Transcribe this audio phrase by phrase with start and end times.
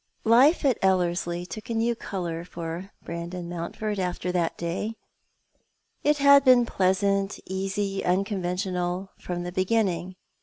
[0.25, 4.95] Life at Ellerslie took a new colour for Brandon Monntford after that day.
[6.03, 10.15] It had been pleasant, easy, unconventional from the beginning.